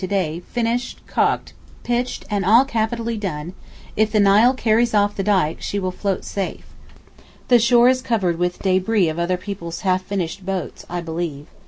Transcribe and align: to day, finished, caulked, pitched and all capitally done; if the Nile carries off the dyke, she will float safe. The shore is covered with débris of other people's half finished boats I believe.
to 0.03 0.07
day, 0.07 0.39
finished, 0.49 0.99
caulked, 1.05 1.53
pitched 1.83 2.25
and 2.27 2.43
all 2.43 2.65
capitally 2.65 3.17
done; 3.17 3.53
if 3.95 4.11
the 4.11 4.19
Nile 4.19 4.55
carries 4.55 4.95
off 4.95 5.15
the 5.15 5.21
dyke, 5.21 5.61
she 5.61 5.77
will 5.77 5.91
float 5.91 6.25
safe. 6.25 6.65
The 7.49 7.59
shore 7.59 7.87
is 7.87 8.01
covered 8.01 8.39
with 8.39 8.57
débris 8.63 9.11
of 9.11 9.19
other 9.19 9.37
people's 9.37 9.81
half 9.81 10.01
finished 10.03 10.43
boats 10.43 10.87
I 10.89 11.01
believe. 11.01 11.45